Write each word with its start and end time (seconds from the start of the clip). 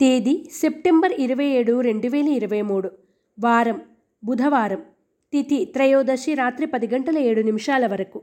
తేదీ 0.00 0.50
సెప్టెంబర్ 0.52 1.12
ఇరవై 1.18 1.44
ఏడు 1.44 1.80
రెండు 1.80 2.08
వేల 2.08 2.28
ఇరవై 2.28 2.62
మూడు. 2.62 2.90
వారం 3.38 3.80
బుధవారం. 4.24 4.78
తిథి 5.32 5.64
త్రయోదశి 5.64 6.34
రాత్రి 6.34 6.66
పది 6.66 6.86
గంటల 6.86 7.18
ఏడు 7.18 7.40
నిమిషాల 7.40 7.86
వరకు. 7.86 8.22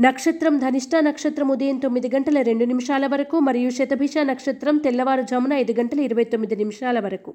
నక్షత్రం 0.00 0.58
ధనిష్ట 0.58 0.96
నక్షత్రం 0.96 1.48
ఉదయం 1.48 1.78
తొమ్మిది 1.78 2.08
గంటల 2.14 2.40
రెండు 2.40 2.64
నిమిషాల 2.64 3.06
వరకు 3.06 3.38
మరియు 3.38 3.70
శతభిష 3.70 4.18
నక్షత్రం 4.18 4.76
తెల్లవారుజామున 4.76 5.52
ఐదు 5.52 5.72
గంటల 5.72 6.00
ఇరవై 6.00 6.24
తొమ్మిది 6.24 6.56
నిమిషాల 6.56 7.00
వరకు. 7.00 7.34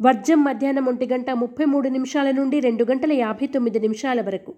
వర్జం 0.00 0.44
మధ్యాహ్నం 0.44 0.86
ఒంటి 0.86 1.06
గంట 1.06 1.30
ముప్పై 1.30 1.64
మూడు 1.64 1.88
నిమిషాల 1.88 2.30
నుండి 2.30 2.60
రెండు 2.60 2.84
గంటల 2.84 3.12
యాభై 3.12 3.46
తొమ్మిది 3.46 3.80
నిమిషాల 3.80 4.20
వరకు. 4.20 4.54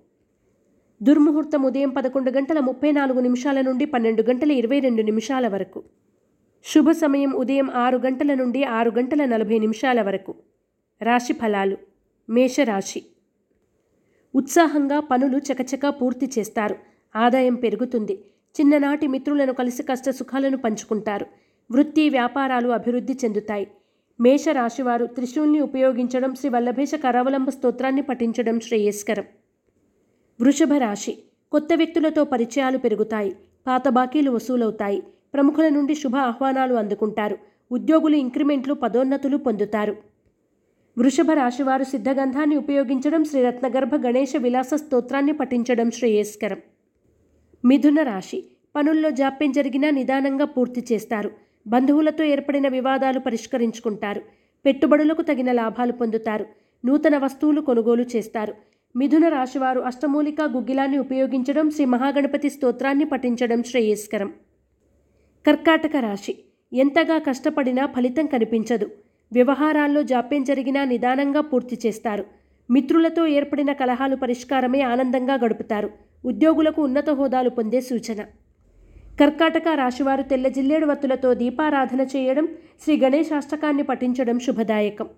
దుర్ముహూర్తం 1.02 1.62
ఉదయం 1.62 1.90
పదకొండు 1.90 2.30
గంటల 2.30 2.60
ముప్పై 2.60 2.92
నాలుగు 2.92 3.20
నిమిషాల 3.20 3.60
నుండి 3.60 3.84
పన్నెండు 3.84 4.22
గంటల 4.22 4.52
ఇరవై 4.52 4.80
రెండు 4.80 5.02
నిమిషాల 5.02 5.48
వరకు. 5.48 5.82
శుభ 6.64 6.90
సమయం 6.90 7.32
ఉదయం 7.32 7.70
ఆరు 7.70 7.98
గంటల 7.98 8.34
నుండి 8.34 8.64
ఆరు 8.64 8.90
గంటల 8.90 9.25
నలభై 9.25 9.58
నిమిషాల 9.58 10.02
వరకు. 10.02 10.34
రాశి 11.02 11.32
ఫలాలు. 11.32 11.76
మేషరాశి. 12.30 13.02
ఉత్సాహంగా 14.35 15.00
పనులు 15.00 15.38
చకచకా 15.38 15.90
పూర్తి 15.90 16.30
చేస్తారు. 16.38 16.76
ఆదాయం 17.16 17.54
పెరుగుతుంది. 17.54 18.25
చిన్ననాటి 18.61 19.07
మిత్రులను 19.07 19.52
కలిసి 19.52 19.82
కష్ట 19.82 20.11
సుఖాలను 20.11 20.57
పంచుకుంటారు. 20.57 21.26
వృత్తి 21.72 22.08
వ్యాపారాలు 22.08 22.68
అభివృద్ధి 22.68 23.13
చెందుతాయి. 23.24 23.66
మేషరాశివారు 24.21 25.07
త్రిశూల్ని 25.07 25.60
ఉపయోగించడం 25.60 26.35
శ్రీ 26.35 26.50
వల్లభేష 26.50 26.90
కరావలంబ 26.94 27.49
స్తోత్రాన్ని 27.49 28.02
పఠించడం 28.02 28.60
శ్రేయస్కరం. 28.60 29.24
వృషభ 30.40 30.72
రాశి 30.72 31.18
కొత్త 31.52 31.68
వ్యక్తులతో 31.74 32.24
పరిచయాలు 32.24 32.78
పెరుగుతాయి. 32.78 33.36
పాత 33.66 33.88
బాకీలు 33.88 34.30
వసూలవుతాయి. 34.30 35.02
ప్రముఖుల 35.34 35.69
నుండి 35.69 35.95
శుభ 35.95 36.17
ఆహ్వానాలు 36.17 36.75
అందుకుంటారు. 36.75 37.39
ఉద్యోగులు 37.72 38.17
ఇంక్రిమెంట్లు 38.17 38.75
పదోన్నతులు 38.75 39.36
పొందుతారు. 39.36 39.97
వృషభ 40.98 41.30
రాశివారు 41.30 41.84
సిద్ధగంధాన్ని 41.84 42.56
ఉపయోగించడం 42.56 43.24
శ్రీ 43.24 43.42
రత్నగర్భ 43.42 43.94
గణేష 44.06 44.36
విలాస 44.36 44.74
స్తోత్రాన్ని 44.74 45.33
పఠించడం 45.33 45.91
శ్రేయస్కరం. 45.91 46.58
మిథున 47.64 48.02
రాశి 48.02 48.44
పనుల్లో 48.77 49.11
జాప్యం 49.11 49.52
జరిగినా 49.52 49.91
నిదానంగా 49.91 50.44
పూర్తి 50.44 50.84
చేస్తారు. 50.92 51.30
బంధువులతో 51.67 52.24
ఏర్పడిన 52.24 52.69
వివాదాలు 52.69 53.20
పరిష్కరించుకుంటారు. 53.20 54.22
పెట్టుబడులకు 54.64 55.22
తగిన 55.22 55.52
లాభాలు 55.52 55.92
పొందుతారు. 55.92 56.46
నూతన 56.84 57.19
వస్తువులు 57.19 57.61
కొనుగోలు 57.61 58.05
చేస్తారు. 58.17 58.55
మిథున 58.96 59.28
రాశివారు 59.28 59.80
అష్టమూలిక 59.80 60.42
గుగ్గిలాన్ని 60.42 60.98
ఉపయోగించడం 60.98 61.70
శ్రీ 61.70 61.84
మహాగణపతి 61.84 62.50
స్తోత్రాన్ని 62.50 63.05
పఠించడం 63.05 63.62
శ్రేయస్కరం. 63.62 64.33
కర్కాటక 65.46 65.96
రాశి. 65.96 66.38
ఎంతగా 66.72 67.18
కష్టపడినా 67.18 67.86
ఫలితం 67.86 68.26
కనిపించదు. 68.26 68.90
వ్యవహారాల్లో 69.32 70.02
జాప్యం 70.02 70.44
జరిగినా 70.44 70.84
నిదానంగా 70.84 71.40
పూర్తి 71.40 71.78
చేస్తారు. 71.86 72.24
మిత్రులతో 72.70 73.26
ఏర్పడిన 73.26 73.72
కలహాలు 73.72 74.16
పరిష్కారమే 74.16 74.80
ఆనందంగా 74.80 75.34
గడుపుతారు. 75.34 75.90
ఉద్యోగులకు 76.24 76.82
ఉన్నత 76.82 77.10
హోదాలు 77.10 77.50
పొందే 77.50 77.80
సూచన. 77.80 78.24
కర్కాటక 79.20 79.68
రాశివారు 79.74 80.22
తెల్ల 80.22 80.48
జిల్లేడు 80.48 80.86
వత్తులతో 80.86 81.34
దీపారాధన 81.34 82.00
చేయడం 82.00 82.48
శ్రీ 82.84 83.00
గణేశాష్టకాన్ని 83.00 83.82
పఠించడం 83.82 84.38
శుభదాయకం. 84.38 85.08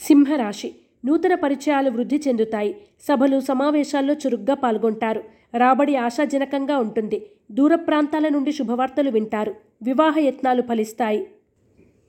సింహరాశి. 0.00 0.74
నూతన 1.04 1.34
పరిచయాలు 1.34 1.90
వృద్ధి 1.90 2.22
చెందుతాయి. 2.28 2.76
సభలు 3.08 3.40
సమావేశాల్లో 3.40 4.14
చురుగ్గా 4.14 4.54
పాల్గొంటారు. 4.54 5.24
రాబడి 5.58 5.96
ఆశాజనకంగా 5.96 6.78
ఉంటుంది. 6.78 7.26
దూర 7.50 7.74
ప్రాంతాల 7.74 8.28
నుండి 8.28 8.52
శుభవార్తలు 8.52 9.10
వింటారు. 9.10 9.54
వివాహ 9.82 10.18
యత్నాలు 10.18 10.62
ఫలిస్తాయి. 10.62 11.26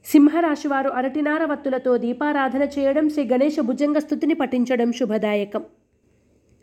సింహరాశివారు 0.06 0.90
అరటినార 0.90 1.46
వత్తులతో 1.46 1.98
దీపారాధన 1.98 2.62
చేయడం 2.62 3.10
శ్రీ 3.10 3.24
గణేష 3.24 3.60
భుజంగ 3.60 3.98
స్థుతిని 3.98 4.34
పఠించడం 4.34 4.92
శుభదాయకం. 4.92 5.62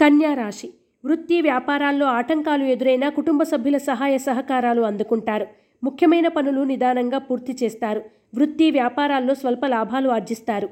కన్యా 0.01 0.35
రాశి. 0.35 0.73
వృత్తి 1.05 1.41
వ్యాపారాల్లో 1.41 2.07
ఆటంకాలు 2.07 2.65
ఎదురైనా 2.65 3.09
కుటుంబ 3.09 3.43
సభ్యుల 3.43 3.77
సహాయ 3.77 4.19
సహకారాలు 4.19 4.83
అందుకుంటారు. 4.83 5.47
ముఖ్యమైన 5.85 6.29
పనులు 6.29 6.61
నిదానంగా 6.61 7.19
పూర్తి 7.19 7.57
చేస్తారు. 7.63 8.03
వృత్తి 8.35 8.71
వ్యాపారాల్లో 8.71 9.35
స్వల్ప 9.35 9.67
లాభాలు 9.67 10.09
ఆర్జిస్తారు. 10.09 10.69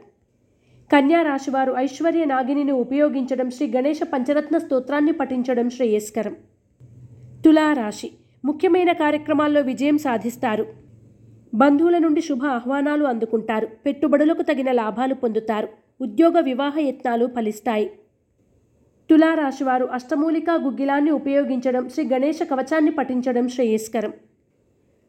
కన్యా 0.92 1.22
రాశివారు 1.22 1.74
ఐశ్వర్య 1.78 2.24
నాగిని 2.24 2.72
ఉపయోగించడం 2.72 3.50
శ్రీ 3.50 3.66
గణేష 3.66 4.00
పంచరత్న 4.02 4.58
స్తోత్రాన్ని 4.58 5.12
పఠించడం 5.12 5.70
శ్రేయస్కరం. 5.70 6.36
తులారాశి. 7.44 8.10
ముఖ్యమైన 8.44 8.92
కార్యక్రమాల్లో 8.92 9.60
విజయం 9.60 9.98
సాధిస్తారు. 9.98 10.66
బంధువుల 11.54 11.98
నుండి 11.98 12.20
శుభ 12.20 12.44
ఆహ్వానాలు 12.44 13.04
అందుకుంటారు. 13.04 13.66
పెట్టుబడులకు 13.66 14.42
తగిన 14.42 14.72
లాభాలు 14.72 15.14
పొందుతారు. 15.14 15.68
ఉద్యోగ 16.00 16.40
వివాహ 16.40 16.78
యత్నాలు 16.78 17.26
ఫలిస్తాయి. 17.26 17.90
తులారాశివారు 19.10 19.84
అష్టమూలికా 19.84 20.54
గుగ్గిలాన్ని 20.54 21.10
ఉపయోగించడం 21.10 21.88
శ్రీ 21.88 22.08
గణేష 22.08 22.42
కవచాన్ని 22.42 22.90
పఠించడం 22.90 23.48
శ్రేయస్కరం. 23.48 24.12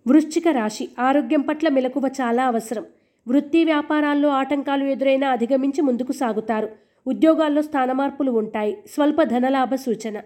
వృశ్చిక 0.07 0.47
రాశి. 0.47 0.89
ఆరోగ్యం 0.99 1.41
పట్ల 1.41 1.69
మెలకువ 1.69 2.07
చాలా 2.07 2.45
అవసరం. 2.45 2.85
వృత్తి 3.27 3.65
వ్యాపారాల్లో 3.65 4.29
ఆటంకాలు 4.29 4.83
ఎదురైనా 4.83 5.29
అధిగమించి 5.29 5.81
ముందుకు 5.81 6.11
సాగుతారు. 6.11 6.69
ఉద్యోగాల్లో 7.07 7.61
స్థానమార్పులు 7.61 8.31
ఉంటాయి. 8.31 8.77
స్వల్ప 8.93 9.23
ధనలాభ 9.23 9.75
సూచన. 9.75 10.17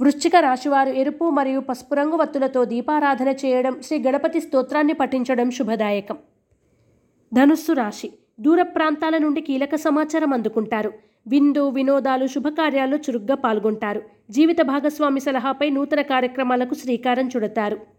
వృశ్చిక 0.00 0.36
రాశివారు 0.36 0.88
ఎరుపు 0.88 1.30
మరియు 1.30 1.60
పసుపు 1.60 1.94
రంగు 1.94 2.16
వత్తులతో 2.16 2.64
దీపారాధన 2.64 3.28
చేయడం 3.28 3.82
శ్రీ 3.82 4.02
గణపతి 4.02 4.40
స్తోత్రాన్ని 4.40 4.92
పఠించడం 4.92 5.50
శుభదాయకం. 5.50 6.16
ధనుస్సు 7.34 7.72
రాశి. 7.72 8.12
దూర 8.40 8.62
ప్రాంతాల 8.62 9.18
నుండి 9.18 9.40
కీలక 9.40 9.74
సమాచారం 9.74 10.32
అందుకుంటారు. 10.32 10.92
విందు 11.28 11.68
వినోదాలు 11.68 12.26
శుభకార్యాల్లో 12.26 12.96
చురుగ్గా 12.96 13.34
పాల్గొంటారు. 13.34 14.02
జీవిత 14.30 14.60
భాగస్వామి 14.62 15.20
సలహాపై 15.20 15.70
నూతన 15.70 16.00
కార్యక్రమాలకు 16.00 16.74
శ్రీకారం 16.74 17.28
చుడతారు. 17.36 17.97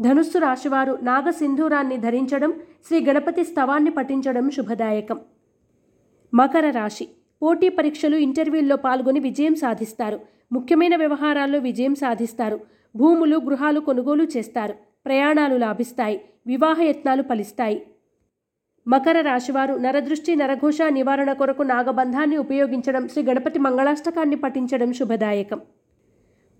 ధనుస్సు 0.00 0.38
రాశివారు 0.38 0.98
నాగసింధూరాన్ని 1.02 1.96
ధరించడం 1.96 2.54
శ్రీ 2.88 3.04
గణపతి 3.04 3.44
స్తవాన్ని 3.44 3.90
పఠించడం 3.90 4.50
శుభదాయకం. 4.50 5.20
మకర 6.34 6.70
రాశి. 6.70 7.08
పోటీ 7.42 7.68
పరీక్షలు 7.68 8.16
ఇంటర్వ్యూల్లో 8.16 8.76
పాల్గొని 8.76 9.20
విజయం 9.20 9.54
సాధిస్తారు. 9.54 10.20
ముఖ్యమైన 10.52 10.96
వ్యవహారాల్లో 10.96 11.58
విజయం 11.58 11.94
సాధిస్తారు. 11.94 12.60
భూములు 12.96 13.36
గృహాలు 13.36 13.80
కొనుగోలు 13.80 14.24
చేస్తారు. 14.24 14.74
ప్రయాణాలు 15.06 15.56
లాభిస్తాయి. 15.56 16.20
వివాహ 16.46 16.82
యత్నాలు 16.82 17.22
ఫలిస్తాయి. 17.22 17.86
మకర 18.88 19.20
రాశివారు 19.20 19.74
నరదృష్టి 19.74 20.36
నరఘోష 20.36 20.78
నివారణ 20.88 21.32
కొరకు 21.32 21.62
నాగబంధాన్ని 21.62 22.36
ఉపయోగించడం 22.36 23.08
శ్రీ 23.08 23.22
గణపతి 23.22 23.58
మంగళాష్టకాన్ని 23.58 24.36
పఠించడం 24.36 24.92
శుభదాయకం. 24.92 25.60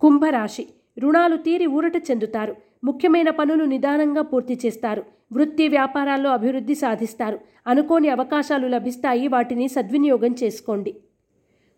కుంభరాశి. 0.01 0.67
రుణాలు 0.99 1.37
తీరి 1.37 1.65
ఊరట 1.65 1.95
చెందుతారు. 1.95 2.66
ముఖ్యమైన 2.87 3.29
పనులు 3.29 3.65
నిదానంగా 3.65 4.23
పూర్తి 4.31 4.55
చేస్తారు. 4.65 5.03
వృత్తి 5.33 5.65
వ్యాపారాల్లో 5.67 6.29
అభివృద్ధి 6.29 6.75
సాధిస్తారు. 6.75 7.39
అనుకోని 7.67 8.09
అవకాశాలు 8.09 8.67
లభిస్తాయి. 8.67 9.27
వాటిని 9.27 9.67
సద్వినియోగం 9.67 10.35
చేసుకోండి. 10.43 10.91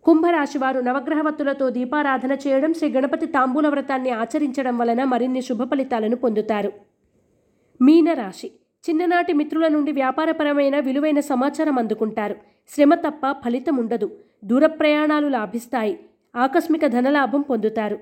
కుంభరాశివారు 0.03 0.79
నవగ్రహవత్తులతో 0.79 1.69
దీపారాధన 1.69 2.33
చేయడం 2.47 2.73
శ్రీ 2.73 2.89
గణపతి 2.89 3.25
తాంబూల 3.25 3.67
వ్రతాన్ని 3.67 4.09
ఆచరించడం 4.09 4.77
వలన 4.77 5.03
మరిన్ని 5.03 5.41
శుభ 5.41 5.63
ఫలితాలను 5.63 6.15
పొందుతారు. 6.15 6.71
మీనరాశి. 7.81 8.51
చిన్ననాటి 8.89 9.33
మిత్రుల 9.33 9.67
నుండి 9.67 9.91
వ్యాపారపరమైన 9.91 10.79
విలువైన 10.79 11.19
సమాచారం 11.19 11.79
అందుకుంటారు. 11.79 12.35
శ్రమ 12.75 12.93
తప్ప 12.95 13.31
ఫలితం 13.31 13.75
ఉండదు. 13.77 14.07
దూర 14.45 14.65
ప్రయాణాలు 14.79 15.27
లాభిస్తాయి. 15.27 15.99
ఆకస్మిక 16.35 16.85
ధనలాభం 16.87 17.41
పొందుతారు. 17.41 17.99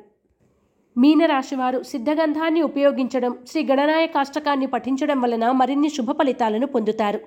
మీనరాశివారు 0.97 1.79
సిద్ధగంధాన్ని 1.83 2.61
ఉపయోగించడం 2.61 3.33
శ్రీ 3.47 3.61
గణనాయ 3.63 4.05
కాష్టకాన్ని 4.15 4.67
పఠించడం 4.67 5.19
వలన 5.21 5.45
మరిన్ని 5.51 5.89
శుభ 5.89 6.11
ఫలితాలను 6.11 6.67
పొందుతారు. 6.67 7.19